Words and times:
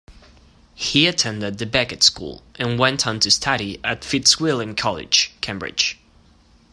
He 0.73 1.05
attended 1.05 1.59
The 1.59 1.67
Becket 1.67 2.01
School 2.01 2.41
and 2.55 2.79
went 2.79 3.05
on 3.05 3.19
to 3.19 3.29
study 3.29 3.79
at 3.83 4.03
Fitzwilliam 4.03 4.73
College, 4.73 5.29
Cambridge. 5.41 5.99